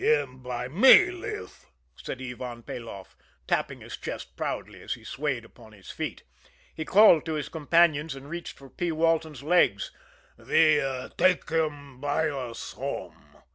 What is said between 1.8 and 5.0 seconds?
said Ivan Peloff, tapping his chest proudly as